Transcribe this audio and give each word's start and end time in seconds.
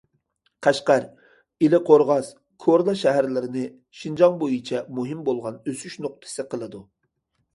قەشقەر، 0.67 1.03
ئىلى 1.65 1.79
قورغاس، 1.89 2.29
كورلا 2.65 2.95
شەھەرلىرىنى 3.03 3.65
شىنجاڭ 3.99 4.41
بويىچە 4.45 4.83
مۇھىم 5.01 5.23
بولغان 5.29 5.63
ئۆسۈش 5.73 5.99
نۇقتىسى 6.07 6.49
قىلىدۇ. 6.55 6.85